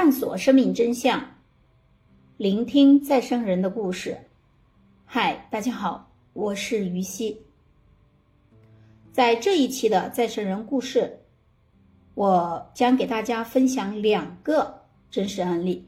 [0.00, 1.20] 探索生命真相，
[2.36, 4.16] 聆听再生人的故事。
[5.04, 7.36] 嗨，大家好，我是于西。
[9.12, 11.18] 在这一期的再生人故事，
[12.14, 15.84] 我将给大家分享两个真实案例。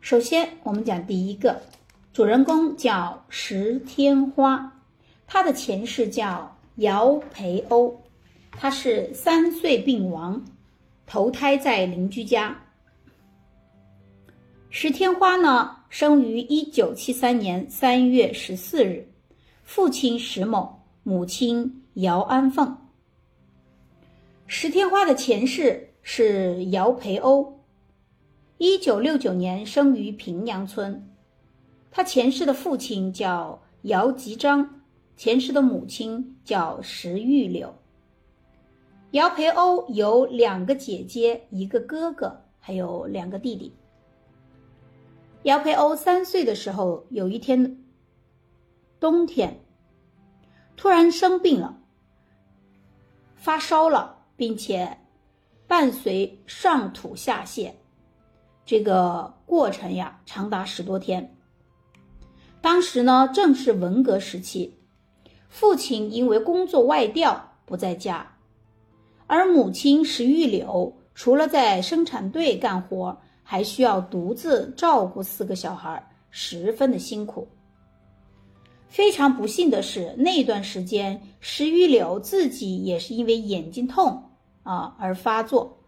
[0.00, 1.60] 首先，我们讲第一个，
[2.12, 4.80] 主人公叫石天花，
[5.26, 8.00] 他的前世叫姚培欧，
[8.52, 10.44] 他是三岁病亡。
[11.10, 12.56] 投胎在邻居家。
[14.68, 19.10] 石天花呢，生于一九七三年三月十四日，
[19.64, 22.78] 父亲石某，母亲姚安凤。
[24.46, 27.60] 石天花的前世是姚培欧，
[28.58, 31.10] 一九六九年生于平阳村。
[31.90, 34.80] 他前世的父亲叫姚吉章，
[35.16, 37.79] 前世的母亲叫石玉柳。
[39.12, 43.74] 姚培欧有两个姐姐，一个哥哥，还有两个弟弟。
[45.42, 47.82] 姚培欧三岁的时候，有一天
[49.00, 49.64] 冬天，
[50.76, 51.76] 突然生病了，
[53.34, 54.96] 发烧了，并且
[55.66, 57.72] 伴随上吐下泻，
[58.64, 61.36] 这个过程呀长达十多天。
[62.60, 64.78] 当时呢正是文革时期，
[65.48, 68.29] 父亲因为工作外调不在家。
[69.32, 77.46] 而母亲石玉柳除了在生产队干活，还需要独自照顾四个小孩，十分的辛苦。
[78.88, 84.20] 非常不幸的是，那段时间石玉柳自己也是因为眼睛痛
[84.64, 85.78] 啊而发作，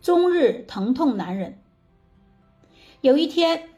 [0.00, 1.58] 终日疼痛难忍。
[3.02, 3.68] 有一天，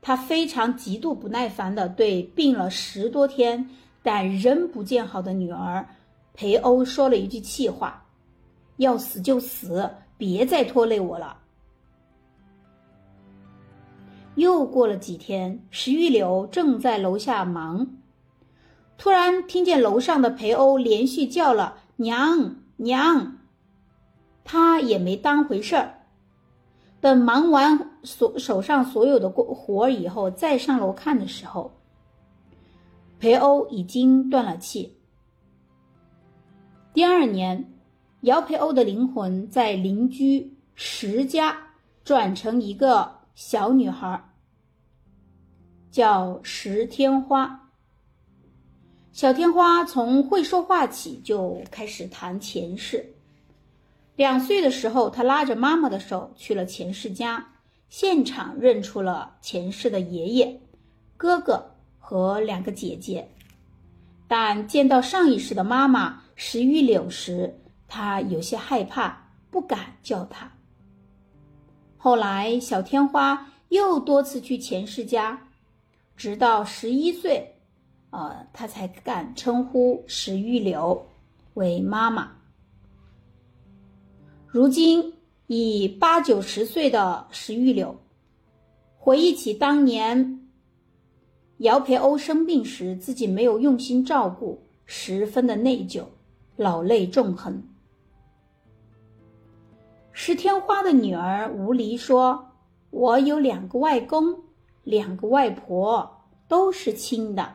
[0.00, 3.68] 他非常极度不耐烦地对病了十多天
[4.02, 5.86] 但仍不见好的女儿
[6.32, 8.06] 裴欧说了一句气话。
[8.78, 11.36] 要死就死，别再拖累我了。
[14.36, 17.88] 又过了几天，石玉柳正在楼下忙，
[18.96, 23.38] 突然听见楼上的裴欧连续叫了“娘娘”，
[24.44, 25.94] 他也没当回事儿。
[27.00, 31.72] 等忙完所手上所有的活儿以后，再上楼看的时候，
[33.18, 34.96] 裴欧已经断了气。
[36.94, 37.72] 第二年。
[38.22, 41.56] 姚培欧的灵魂在邻居石家
[42.02, 44.20] 转成一个小女孩，
[45.92, 47.70] 叫石天花。
[49.12, 53.14] 小天花从会说话起就开始谈前世。
[54.16, 57.46] 两岁的时候，她拉着妈妈的手去了前世家，
[57.88, 60.60] 现场认出了前世的爷爷、
[61.16, 63.28] 哥哥和两个姐姐，
[64.26, 67.56] 但见到上一世的妈妈石玉柳时。
[67.88, 70.52] 他有些害怕，不敢叫他。
[71.96, 75.48] 后来，小天花又多次去前世家，
[76.16, 77.56] 直到十一岁，
[78.10, 81.04] 呃，他才敢称呼石玉柳
[81.54, 82.30] 为妈妈。
[84.46, 85.12] 如今
[85.48, 87.98] 已八九十岁的石玉柳，
[88.96, 90.48] 回忆起当年
[91.58, 96.04] 姚培欧生病时，自己没有用心照顾，十分的内疚，
[96.56, 97.62] 老泪纵横。
[100.20, 102.48] 石天花的女儿吴离说
[102.90, 104.36] ：“我有两个外公，
[104.82, 107.54] 两个外婆，都是亲的。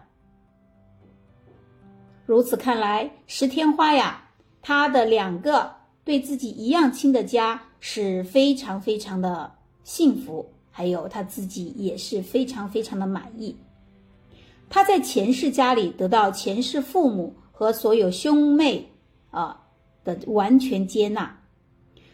[2.25, 4.29] 如此看来，石天花呀，
[4.61, 5.73] 他的两个
[6.05, 9.51] 对自己一样亲的家是非常非常的
[9.83, 13.57] 幸福，还有他自己也是非常非常的满意。
[14.69, 18.89] 他在前世家里得到前世父母和所有兄妹
[19.31, 19.63] 啊
[20.05, 21.37] 的完全接纳。”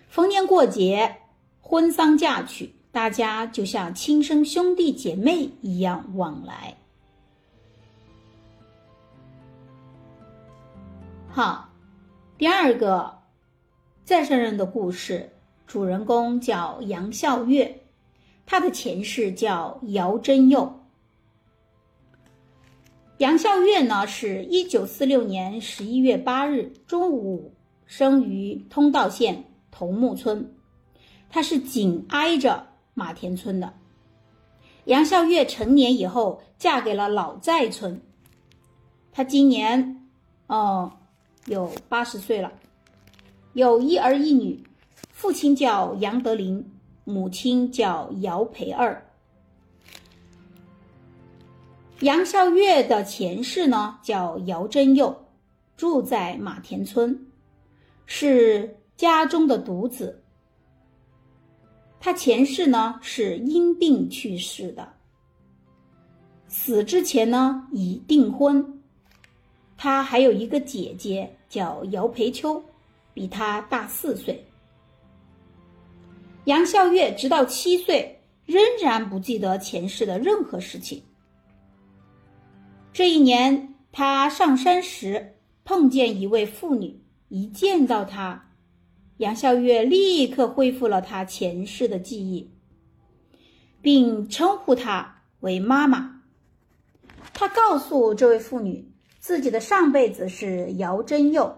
[0.09, 1.17] 逢年过节、
[1.61, 6.75] 婚丧嫁娶，大家就像亲生兄弟姐妹一样往来。
[11.27, 11.69] 好，
[12.39, 13.19] 第二个
[14.03, 15.31] 再生人的故事，
[15.67, 17.83] 主人公叫杨孝月，
[18.47, 20.73] 他的前世叫姚真佑。
[23.19, 27.53] 杨孝月呢，是一九四六年十一月八日中午
[27.85, 29.43] 生于通道县。
[29.79, 30.53] 桐木村，
[31.29, 33.73] 它是紧挨着马田村的。
[34.83, 38.01] 杨孝月成年以后嫁给了老寨村，
[39.13, 40.05] 她今年
[40.47, 40.91] 哦
[41.45, 42.51] 有八十岁了，
[43.53, 44.61] 有一儿一女，
[45.13, 46.69] 父亲叫杨德林，
[47.05, 49.05] 母亲叫姚培二。
[52.01, 55.25] 杨孝月的前世呢叫姚真佑，
[55.77, 57.27] 住在马田村，
[58.05, 58.75] 是。
[58.99, 60.21] 家中的独子，
[62.01, 64.91] 他前世呢是因病去世的，
[66.49, 68.81] 死之前呢已订婚。
[69.77, 72.61] 他还有一个姐姐叫姚培秋，
[73.13, 74.45] 比他大四岁。
[76.43, 81.01] 杨孝月直到七岁仍然不记得前世的任何事情。
[82.91, 88.48] 这一年，他上山时碰见一位妇女，一见到她。
[89.19, 92.49] 杨笑月立刻恢复了他前世的记忆，
[93.81, 96.21] 并称呼她为妈妈。
[97.33, 98.89] 他告诉这位妇女，
[99.19, 101.53] 自己的上辈子是姚真佑，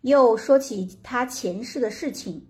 [0.00, 2.44] 又说起他前世的事情。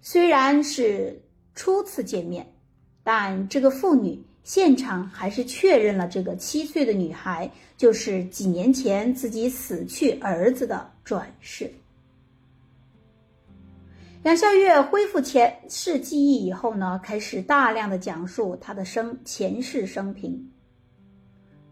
[0.00, 1.22] 虽然是
[1.54, 2.50] 初次见面，
[3.04, 11.70] 但这个妇女现场还是确认了这个七岁的女孩就是几年前自己死去儿子的转世。
[14.28, 20.52] 杨孝月恢复前世记忆以后呢，开始大量的讲述他的生前世生平。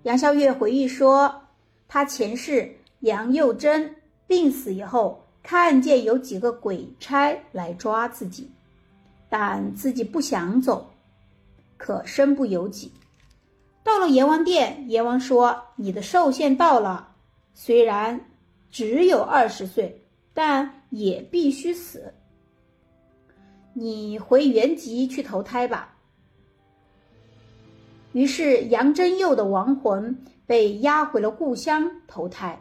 [0.04, 1.42] 杨孝月回忆说，
[1.86, 3.94] 他前世杨幼珍
[4.26, 8.50] 病死以后，看见有几个鬼差来抓自己，
[9.28, 10.90] 但自己不想走，
[11.76, 12.90] 可身不由己。
[13.84, 17.16] 到了阎王殿，阎王说：“你的寿限到了，
[17.52, 18.18] 虽然
[18.70, 22.14] 只有二十岁，但也必须死。”
[23.78, 25.94] 你回原籍去投胎吧。
[28.12, 32.58] 于是杨真佑的亡魂被押回了故乡投胎。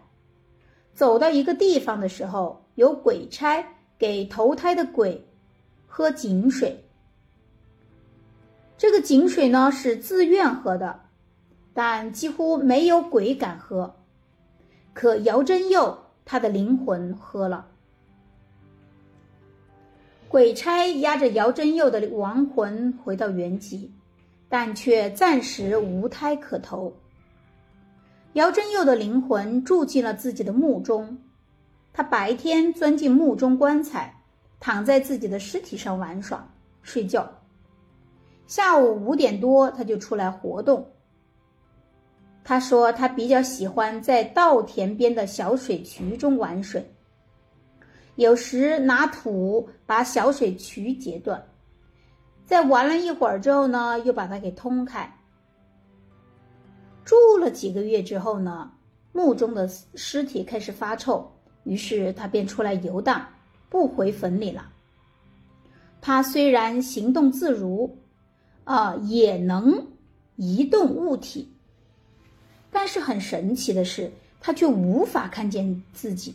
[0.93, 3.65] 走到一个地方的时候，有鬼差
[3.97, 5.25] 给投胎的鬼
[5.87, 6.83] 喝井水。
[8.77, 10.99] 这个井水呢是自愿喝的，
[11.73, 13.95] 但几乎没有鬼敢喝。
[14.93, 17.67] 可姚真佑他的灵魂喝了。
[20.27, 23.91] 鬼差押着姚真佑的亡魂回到原籍，
[24.49, 26.93] 但却暂时无胎可投。
[28.33, 31.17] 姚真佑的灵魂住进了自己的墓中，
[31.93, 34.13] 他白天钻进墓中棺材，
[34.59, 36.45] 躺在自己的尸体上玩耍、
[36.81, 37.29] 睡觉。
[38.45, 40.85] 下午五点多，他就出来活动。
[42.43, 46.94] 他说他比较喜欢在稻田边的小水渠中玩水。
[48.15, 51.43] 有时拿土把小水渠截断，
[52.45, 55.11] 在玩了一会儿之后呢，又把它给通开。
[57.03, 58.71] 住了几个月之后呢，
[59.11, 61.29] 墓中的尸体开始发臭，
[61.65, 63.27] 于是他便出来游荡，
[63.69, 64.71] 不回坟里了。
[66.01, 67.97] 他虽然行动自如，
[68.63, 69.87] 啊，也能
[70.35, 71.51] 移动物体，
[72.71, 76.33] 但是很神奇的是，他却无法看见自己。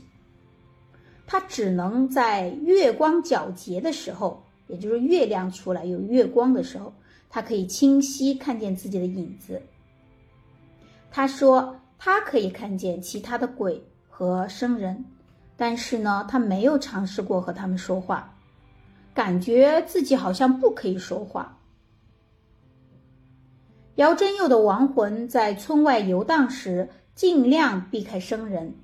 [1.33, 6.93] 他只能在月光皎洁的时候，也就是月亮出来有月光的时候，
[7.29, 9.63] 他可以清晰看见自己的影子。
[11.09, 15.05] 他说他可以看见其他的鬼和生人，
[15.57, 18.37] 但是呢，他没有尝试过和他们说话，
[19.15, 21.57] 感觉自己好像不可以说话。
[23.95, 28.75] 姚真佑的亡魂在村外游荡时，尽量避开生人，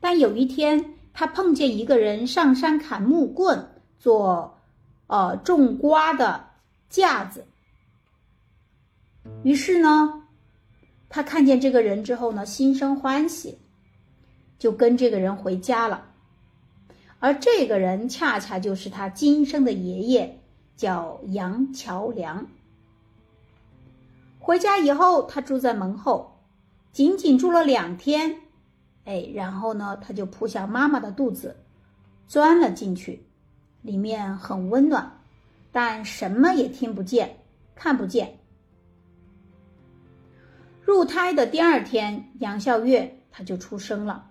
[0.00, 0.96] 但有一天。
[1.12, 4.58] 他碰见一个人上山砍木棍做，
[5.06, 6.46] 呃种瓜的
[6.88, 7.46] 架子。
[9.42, 10.22] 于是呢，
[11.08, 13.58] 他看见这个人之后呢，心生欢喜，
[14.58, 16.06] 就跟这个人回家了。
[17.18, 20.40] 而这个人恰恰就是他今生的爷爷，
[20.76, 22.46] 叫杨桥梁。
[24.38, 26.40] 回家以后，他住在门后，
[26.92, 28.40] 仅仅住了两天。
[29.04, 31.56] 哎，然后呢，他就扑向妈妈的肚子，
[32.28, 33.24] 钻了进去，
[33.82, 35.10] 里面很温暖，
[35.72, 37.36] 但什么也听不见，
[37.74, 38.36] 看不见。
[40.82, 44.26] 入胎的第二天，杨孝月他就出生了。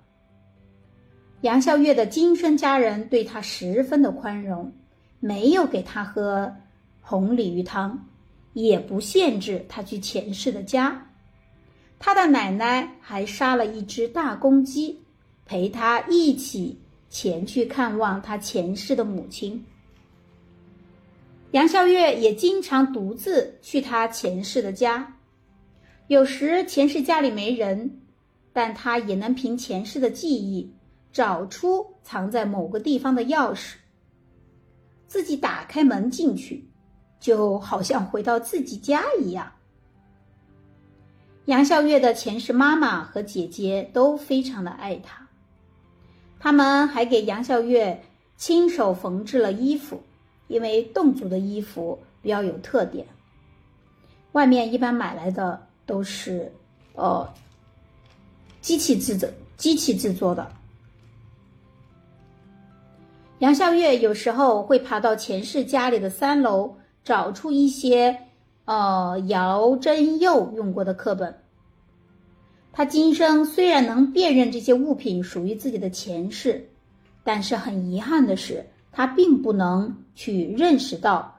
[1.41, 4.71] 杨孝月的今生家人对他十分的宽容，
[5.19, 6.53] 没有给他喝
[7.01, 8.05] 红鲤鱼汤，
[8.53, 11.08] 也不限制他去前世的家。
[11.99, 14.97] 他的奶奶还杀了一只大公鸡，
[15.45, 16.79] 陪他一起
[17.09, 19.63] 前去看望他前世的母亲。
[21.51, 25.15] 杨孝月也经常独自去他前世的家，
[26.07, 27.99] 有时前世家里没人，
[28.53, 30.71] 但他也能凭前世的记忆
[31.11, 33.73] 找出藏在某个地方的钥匙，
[35.07, 36.69] 自己打开门进去，
[37.19, 39.51] 就好像回到自己家一样。
[41.49, 45.27] 杨孝月的前世妈妈和姐姐都非常的爱他，
[46.39, 48.03] 他们还给杨孝月
[48.37, 50.03] 亲手缝制了衣服，
[50.47, 53.07] 因为侗族的衣服比较有特点，
[54.33, 56.53] 外面一般买来的都是
[56.93, 57.27] 呃
[58.61, 59.27] 机器制作、
[59.57, 60.47] 机器制作的。
[63.39, 68.15] 杨孝月有时候会爬到前世家里的三楼，找出一些
[68.69, 71.41] 呃姚真佑用过的课本。
[72.71, 76.69] 他今生虽然能辨认这些物品属于自己的前世，
[77.23, 81.35] 但是很遗憾的是，他并不能去认识到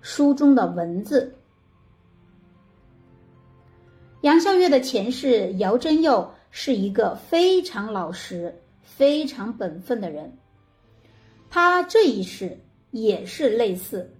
[0.00, 1.36] 书中的文字。
[4.22, 10.36] 杨孝月的前世姚真佑是一个非常老实、非常本分的人。
[11.48, 12.58] 他这一世
[12.90, 14.12] 也是类似，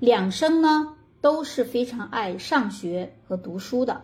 [0.00, 4.02] 两生呢都是非常爱上学和读书的。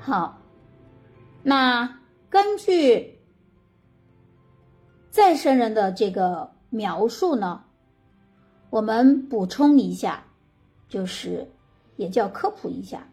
[0.00, 0.40] 好，
[1.42, 3.20] 那根据
[5.10, 7.64] 再生人的这个描述呢，
[8.70, 10.24] 我们补充一下，
[10.88, 11.52] 就是
[11.96, 13.08] 也叫科普一下，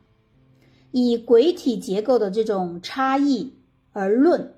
[0.91, 3.53] 以鬼体结构的这种差异。
[3.91, 4.55] 而论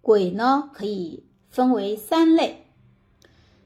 [0.00, 2.61] 鬼呢，可以分为三类。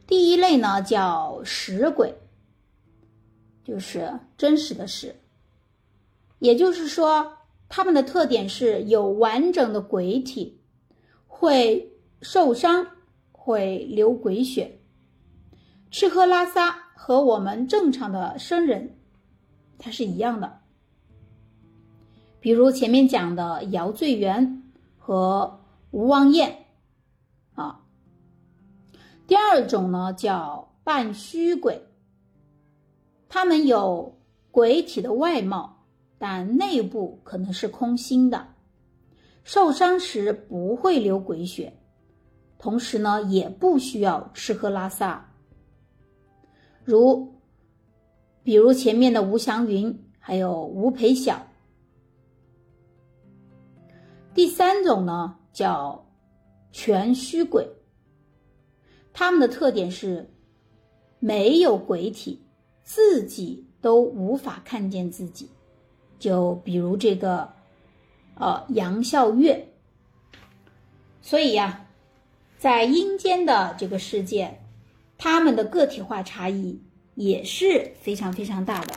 [0.07, 2.15] 第一类呢叫实鬼，
[3.65, 5.17] 就是真实的实，
[6.39, 10.61] 也就是说，他们的特点是有完整的鬼体，
[11.27, 12.87] 会受伤，
[13.33, 14.79] 会流鬼血，
[15.91, 18.97] 吃喝拉撒和我们正常的生人
[19.79, 20.61] 它是一样的。
[22.41, 24.63] 比如前面讲的姚醉元。
[24.99, 25.61] 和
[25.93, 26.66] 吴望燕，
[29.27, 31.83] 第二种呢叫半虚鬼，
[33.29, 34.17] 他们有
[34.51, 35.85] 鬼体的外貌，
[36.17, 38.47] 但内部可能是空心的，
[39.43, 41.77] 受伤时不会流鬼血，
[42.57, 45.29] 同时呢也不需要吃喝拉撒，
[46.85, 47.35] 如，
[48.45, 51.45] 比如前面的吴祥云，还有吴培晓。
[54.33, 56.07] 第三种呢叫
[56.71, 57.69] 全虚鬼，
[59.19, 60.29] 他们的特点是
[61.21, 62.39] 没有鬼体，
[62.83, 65.49] 自己都无法看见自己。
[66.19, 67.49] 就比如这个，
[68.35, 69.69] 呃，杨孝月。
[71.23, 71.87] 所以呀，
[72.59, 74.61] 在阴间的这个世界，
[75.17, 76.79] 他们的个体化差异
[77.15, 78.95] 也是非常非常大的。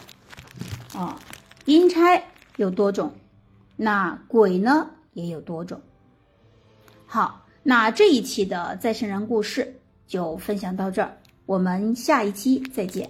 [1.00, 1.18] 啊，
[1.64, 2.22] 阴差
[2.58, 3.14] 有多种，
[3.78, 4.92] 那鬼呢？
[5.14, 5.80] 也有多种。
[7.06, 13.08] 好，那这一期的再生人故事就分享到这儿，我们下一期再见。